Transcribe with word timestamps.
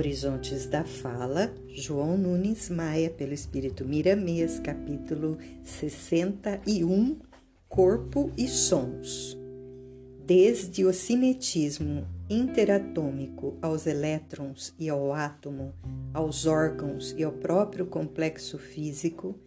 Horizontes 0.00 0.66
da 0.66 0.82
Fala, 0.82 1.54
João 1.68 2.16
Nunes 2.16 2.70
Maia, 2.70 3.10
pelo 3.10 3.34
Espírito 3.34 3.84
Miramês, 3.84 4.58
capítulo 4.58 5.36
61, 5.62 7.18
Corpo 7.68 8.32
e 8.34 8.48
Sons. 8.48 9.36
Desde 10.24 10.86
o 10.86 10.92
cinetismo 10.94 12.08
interatômico 12.30 13.58
aos 13.60 13.86
elétrons 13.86 14.72
e 14.78 14.88
ao 14.88 15.12
átomo, 15.12 15.74
aos 16.14 16.46
órgãos 16.46 17.14
e 17.18 17.22
ao 17.22 17.32
próprio 17.32 17.84
complexo 17.84 18.56
físico, 18.56 19.38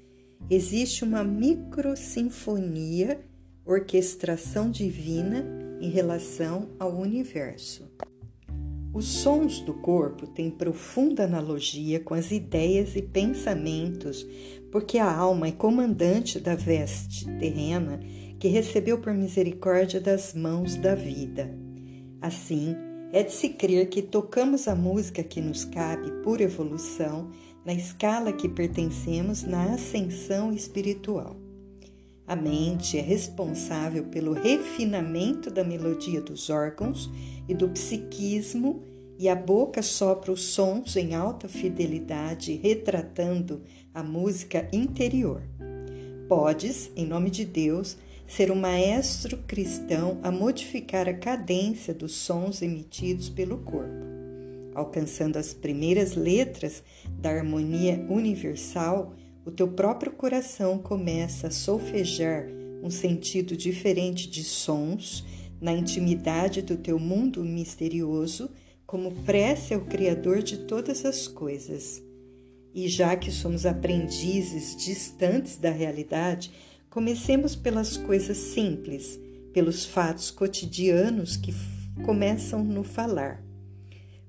existe 0.51 1.03
uma 1.03 1.23
microsinfonia, 1.23 3.19
orquestração 3.65 4.69
divina 4.69 5.43
em 5.81 5.89
relação 5.89 6.69
ao 6.77 6.95
universo. 6.95 7.89
Os 8.93 9.05
sons 9.05 9.59
do 9.59 9.73
corpo 9.73 10.27
têm 10.27 10.51
profunda 10.51 11.23
analogia 11.23 11.99
com 11.99 12.13
as 12.13 12.31
ideias 12.31 12.95
e 12.95 13.01
pensamentos, 13.01 14.23
porque 14.71 14.99
a 14.99 15.11
alma 15.11 15.47
é 15.47 15.51
comandante 15.51 16.39
da 16.39 16.53
veste 16.53 17.25
terrena 17.39 17.99
que 18.39 18.47
recebeu 18.47 18.99
por 18.99 19.11
misericórdia 19.11 19.99
das 19.99 20.35
mãos 20.35 20.75
da 20.75 20.93
vida. 20.93 21.57
Assim, 22.21 22.75
é 23.11 23.23
de 23.23 23.31
se 23.31 23.49
crer 23.49 23.89
que 23.89 24.01
tocamos 24.01 24.67
a 24.67 24.75
música 24.75 25.23
que 25.23 25.41
nos 25.41 25.65
cabe 25.65 26.11
por 26.23 26.39
evolução 26.39 27.31
na 27.65 27.73
escala 27.73 28.31
que 28.31 28.47
pertencemos 28.47 29.43
na 29.43 29.73
ascensão 29.73 30.51
espiritual. 30.51 31.42
A 32.25 32.35
mente 32.35 32.97
é 32.97 33.01
responsável 33.01 34.05
pelo 34.05 34.31
refinamento 34.31 35.51
da 35.51 35.63
melodia 35.63 36.21
dos 36.21 36.49
órgãos 36.49 37.09
e 37.47 37.53
do 37.53 37.67
psiquismo, 37.69 38.81
e 39.19 39.29
a 39.29 39.35
boca 39.35 39.81
sopra 39.81 40.31
os 40.31 40.41
sons 40.41 40.95
em 40.95 41.13
alta 41.13 41.47
fidelidade, 41.47 42.59
retratando 42.61 43.61
a 43.93 44.01
música 44.01 44.67
interior. 44.71 45.43
Podes, 46.27 46.89
em 46.95 47.05
nome 47.05 47.29
de 47.29 47.45
Deus, 47.45 47.97
ser 48.25 48.51
um 48.51 48.55
maestro 48.55 49.37
cristão 49.45 50.19
a 50.23 50.31
modificar 50.31 51.07
a 51.07 51.13
cadência 51.13 51.93
dos 51.93 52.15
sons 52.15 52.61
emitidos 52.61 53.29
pelo 53.29 53.59
corpo. 53.59 54.03
Alcançando 54.73 55.37
as 55.37 55.53
primeiras 55.53 56.15
letras 56.15 56.81
da 57.19 57.29
harmonia 57.29 58.03
universal, 58.09 59.13
o 59.45 59.51
teu 59.51 59.67
próprio 59.67 60.11
coração 60.11 60.77
começa 60.77 61.47
a 61.47 61.51
solfejar 61.51 62.47
um 62.81 62.89
sentido 62.89 63.57
diferente 63.57 64.29
de 64.29 64.43
sons 64.43 65.25
na 65.59 65.73
intimidade 65.73 66.61
do 66.61 66.77
teu 66.77 66.99
mundo 66.99 67.43
misterioso, 67.43 68.49
como 68.85 69.11
prece 69.23 69.73
ao 69.73 69.81
Criador 69.81 70.41
de 70.41 70.59
todas 70.59 71.05
as 71.05 71.27
coisas. 71.27 72.01
E 72.73 72.87
já 72.87 73.15
que 73.15 73.31
somos 73.31 73.65
aprendizes 73.65 74.75
distantes 74.75 75.57
da 75.57 75.71
realidade, 75.71 76.51
comecemos 76.89 77.55
pelas 77.55 77.97
coisas 77.97 78.37
simples, 78.37 79.19
pelos 79.53 79.85
fatos 79.85 80.31
cotidianos 80.31 81.37
que 81.37 81.53
começam 82.03 82.63
no 82.63 82.83
falar. 82.83 83.43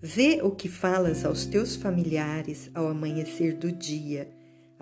Vê 0.00 0.40
o 0.42 0.50
que 0.50 0.68
falas 0.68 1.24
aos 1.24 1.46
teus 1.46 1.76
familiares 1.76 2.70
ao 2.74 2.88
amanhecer 2.88 3.56
do 3.56 3.72
dia 3.72 4.28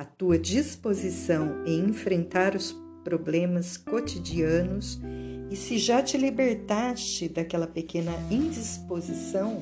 a 0.02 0.04
tua 0.04 0.36
disposição 0.36 1.64
em 1.64 1.78
enfrentar 1.78 2.56
os 2.56 2.74
problemas 3.04 3.76
cotidianos 3.76 5.00
e 5.48 5.54
se 5.54 5.78
já 5.78 6.02
te 6.02 6.18
libertaste 6.18 7.28
daquela 7.28 7.68
pequena 7.68 8.10
indisposição 8.28 9.60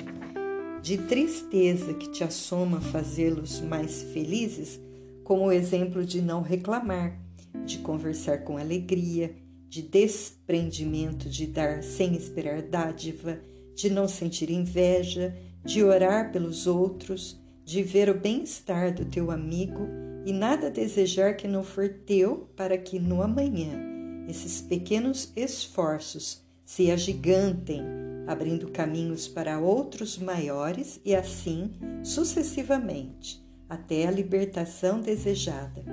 de 0.81 0.97
tristeza 0.97 1.93
que 1.93 2.09
te 2.09 2.23
assoma 2.23 2.81
fazê-los 2.81 3.61
mais 3.61 4.01
felizes, 4.01 4.79
com 5.23 5.45
o 5.45 5.51
exemplo 5.51 6.03
de 6.03 6.23
não 6.23 6.41
reclamar, 6.41 7.15
de 7.63 7.77
conversar 7.77 8.39
com 8.39 8.57
alegria, 8.57 9.35
de 9.69 9.83
desprendimento, 9.83 11.29
de 11.29 11.45
dar 11.45 11.83
sem 11.83 12.15
esperar 12.15 12.63
dádiva, 12.63 13.39
de 13.75 13.91
não 13.91 14.07
sentir 14.07 14.49
inveja, 14.49 15.37
de 15.63 15.83
orar 15.83 16.31
pelos 16.31 16.65
outros, 16.65 17.39
de 17.63 17.83
ver 17.83 18.09
o 18.09 18.15
bem-estar 18.15 18.91
do 18.91 19.05
teu 19.05 19.29
amigo 19.29 20.10
e 20.25 20.31
nada 20.31 20.69
desejar 20.69 21.35
que 21.35 21.47
não 21.47 21.63
for 21.63 21.89
teu, 21.89 22.49
para 22.55 22.77
que 22.77 22.99
no 22.99 23.21
amanhã 23.21 23.91
esses 24.27 24.61
pequenos 24.61 25.31
esforços 25.35 26.41
se 26.63 26.91
agigantem, 26.91 27.81
abrindo 28.27 28.71
caminhos 28.71 29.27
para 29.27 29.59
outros 29.59 30.17
maiores 30.17 31.01
e 31.03 31.15
assim 31.15 31.71
sucessivamente, 32.03 33.43
até 33.67 34.07
a 34.07 34.11
libertação 34.11 35.01
desejada. 35.01 35.83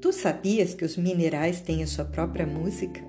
Tu 0.00 0.12
sabias 0.12 0.72
que 0.72 0.84
os 0.84 0.96
minerais 0.96 1.60
têm 1.60 1.82
a 1.82 1.86
sua 1.86 2.06
própria 2.06 2.46
música? 2.46 3.02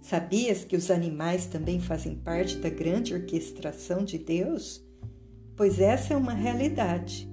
Sabias 0.00 0.64
que 0.64 0.76
os 0.76 0.90
animais 0.90 1.46
também 1.46 1.80
fazem 1.80 2.14
parte 2.14 2.56
da 2.56 2.70
grande 2.70 3.12
orquestração 3.12 4.04
de 4.04 4.16
Deus? 4.16 4.84
Pois 5.56 5.80
essa 5.80 6.14
é 6.14 6.16
uma 6.16 6.32
realidade. 6.32 7.29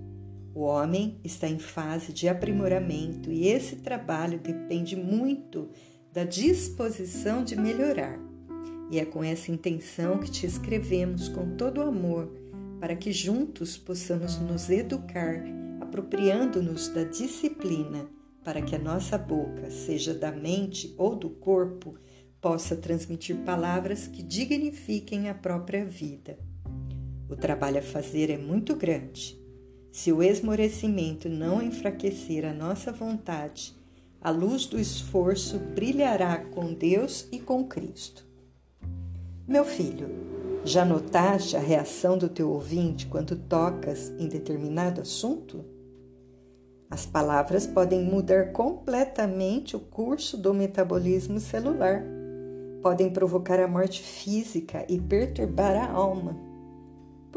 O 0.57 0.61
homem 0.61 1.19
está 1.23 1.47
em 1.47 1.59
fase 1.59 2.11
de 2.11 2.27
aprimoramento 2.27 3.31
e 3.31 3.47
esse 3.47 3.75
trabalho 3.75 4.39
depende 4.39 4.95
muito 4.95 5.69
da 6.11 6.23
disposição 6.23 7.43
de 7.43 7.55
melhorar. 7.55 8.19
E 8.89 8.97
é 8.97 9.05
com 9.05 9.23
essa 9.23 9.51
intenção 9.51 10.17
que 10.17 10.31
te 10.31 10.47
escrevemos 10.47 11.29
com 11.29 11.55
todo 11.55 11.77
o 11.77 11.83
amor, 11.83 12.33
para 12.79 12.95
que 12.95 13.11
juntos 13.11 13.77
possamos 13.77 14.39
nos 14.39 14.67
educar, 14.71 15.43
apropriando-nos 15.79 16.87
da 16.87 17.03
disciplina, 17.03 18.09
para 18.43 18.59
que 18.59 18.75
a 18.75 18.79
nossa 18.79 19.15
boca, 19.15 19.69
seja 19.69 20.11
da 20.11 20.31
mente 20.31 20.91
ou 20.97 21.15
do 21.15 21.29
corpo, 21.29 21.93
possa 22.41 22.75
transmitir 22.75 23.35
palavras 23.45 24.07
que 24.07 24.23
dignifiquem 24.23 25.29
a 25.29 25.35
própria 25.35 25.85
vida. 25.85 26.35
O 27.29 27.35
trabalho 27.35 27.77
a 27.77 27.83
fazer 27.83 28.31
é 28.31 28.39
muito 28.39 28.75
grande 28.75 29.45
se 29.91 30.11
o 30.11 30.21
esmorecimento 30.21 31.27
não 31.29 31.61
enfraquecer 31.61 32.45
a 32.45 32.53
nossa 32.53 32.91
vontade, 32.91 33.75
a 34.21 34.29
luz 34.29 34.65
do 34.65 34.79
esforço 34.79 35.57
brilhará 35.59 36.37
com 36.37 36.73
Deus 36.73 37.27
e 37.31 37.39
com 37.39 37.65
Cristo. 37.65 38.25
Meu 39.47 39.63
filho, 39.63 40.09
já 40.65 40.83
notaste 40.83 41.55
a 41.55 41.59
reação 41.59 42.17
do 42.17 42.27
teu 42.27 42.49
ouvinte 42.49 43.07
quando 43.07 43.35
tocas 43.35 44.09
em 44.19 44.27
determinado 44.27 45.01
assunto? 45.01 45.63
As 46.89 47.05
palavras 47.05 47.65
podem 47.65 48.03
mudar 48.03 48.51
completamente 48.51 49.75
o 49.75 49.79
curso 49.79 50.37
do 50.37 50.53
metabolismo 50.53 51.39
celular, 51.39 52.03
podem 52.81 53.09
provocar 53.09 53.59
a 53.59 53.67
morte 53.67 54.01
física 54.01 54.85
e 54.89 54.99
perturbar 54.99 55.75
a 55.75 55.91
alma. 55.91 56.46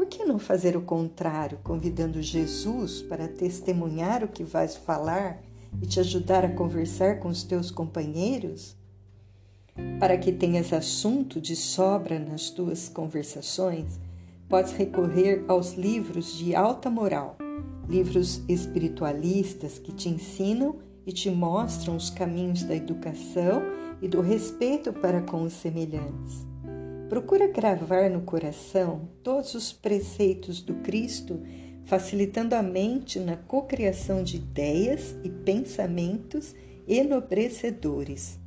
Por 0.01 0.07
que 0.07 0.25
não 0.25 0.39
fazer 0.39 0.75
o 0.75 0.81
contrário, 0.81 1.59
convidando 1.63 2.23
Jesus 2.23 3.03
para 3.03 3.27
testemunhar 3.27 4.23
o 4.23 4.27
que 4.27 4.43
vais 4.43 4.75
falar 4.75 5.39
e 5.79 5.85
te 5.85 5.99
ajudar 5.99 6.43
a 6.43 6.49
conversar 6.49 7.19
com 7.19 7.27
os 7.27 7.43
teus 7.43 7.69
companheiros? 7.69 8.75
Para 9.99 10.17
que 10.17 10.31
tenhas 10.31 10.73
assunto 10.73 11.39
de 11.39 11.55
sobra 11.55 12.17
nas 12.17 12.49
tuas 12.49 12.89
conversações, 12.89 13.99
podes 14.49 14.71
recorrer 14.71 15.45
aos 15.47 15.73
livros 15.73 16.35
de 16.35 16.55
alta 16.55 16.89
moral, 16.89 17.37
livros 17.87 18.41
espiritualistas 18.49 19.77
que 19.77 19.91
te 19.91 20.09
ensinam 20.09 20.79
e 21.05 21.11
te 21.11 21.29
mostram 21.29 21.95
os 21.95 22.09
caminhos 22.09 22.63
da 22.63 22.75
educação 22.75 23.61
e 24.01 24.07
do 24.07 24.19
respeito 24.19 24.91
para 24.91 25.21
com 25.21 25.43
os 25.43 25.53
semelhantes. 25.53 26.50
Procura 27.11 27.45
gravar 27.45 28.09
no 28.09 28.21
coração 28.21 29.09
todos 29.21 29.53
os 29.53 29.73
preceitos 29.73 30.61
do 30.61 30.75
Cristo, 30.75 31.41
facilitando 31.83 32.55
a 32.55 32.63
mente 32.63 33.19
na 33.19 33.35
cocriação 33.35 34.23
de 34.23 34.37
ideias 34.37 35.13
e 35.21 35.29
pensamentos 35.29 36.55
enobrecedores. 36.87 38.39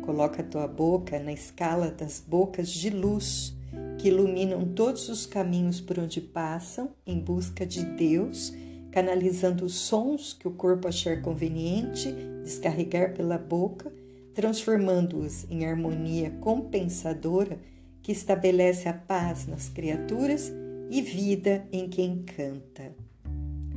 Coloca 0.00 0.42
tua 0.42 0.66
boca 0.66 1.20
na 1.20 1.32
escala 1.32 1.92
das 1.92 2.18
bocas 2.18 2.70
de 2.70 2.90
luz 2.90 3.54
que 4.00 4.08
iluminam 4.08 4.66
todos 4.66 5.08
os 5.08 5.24
caminhos 5.24 5.80
por 5.80 6.00
onde 6.00 6.20
passam 6.20 6.90
em 7.06 7.20
busca 7.20 7.64
de 7.64 7.84
Deus, 7.84 8.52
canalizando 8.90 9.64
os 9.64 9.76
sons 9.76 10.32
que 10.32 10.48
o 10.48 10.54
corpo 10.54 10.88
achar 10.88 11.22
conveniente 11.22 12.12
descarregar 12.42 13.14
pela 13.14 13.38
boca, 13.38 13.92
transformando-os 14.34 15.48
em 15.48 15.64
harmonia 15.64 16.30
compensadora 16.40 17.60
que 18.02 18.12
estabelece 18.12 18.88
a 18.88 18.92
paz 18.92 19.46
nas 19.46 19.68
criaturas 19.68 20.52
e 20.90 21.00
vida 21.00 21.66
em 21.72 21.88
quem 21.88 22.22
canta. 22.22 22.94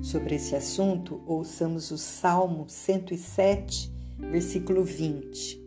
Sobre 0.02 0.36
esse 0.36 0.56
assunto, 0.56 1.22
ouçamos 1.26 1.92
o 1.92 1.98
Salmo 1.98 2.66
107, 2.68 3.92
versículo 4.20 4.84
20. 4.84 5.64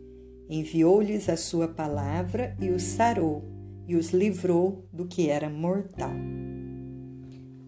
Enviou-lhes 0.49 1.29
a 1.29 1.37
sua 1.37 1.67
palavra 1.67 2.55
e 2.59 2.69
os 2.69 2.83
sarou, 2.83 3.43
e 3.87 3.95
os 3.95 4.11
livrou 4.11 4.85
do 4.91 5.05
que 5.05 5.29
era 5.29 5.49
mortal. 5.49 6.13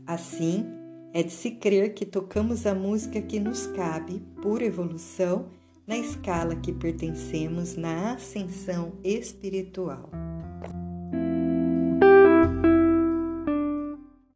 Assim, 0.05 0.65
é 1.13 1.23
de 1.23 1.31
se 1.31 1.51
crer 1.51 1.93
que 1.93 2.05
tocamos 2.05 2.65
a 2.65 2.73
música 2.73 3.21
que 3.21 3.39
nos 3.39 3.67
cabe, 3.67 4.21
por 4.41 4.61
evolução, 4.61 5.47
na 5.85 5.97
escala 5.97 6.55
que 6.55 6.71
pertencemos 6.71 7.75
na 7.75 8.13
ascensão 8.13 8.93
espiritual. 9.03 10.09